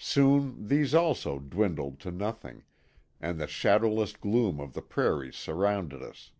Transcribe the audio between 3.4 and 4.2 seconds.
shadowless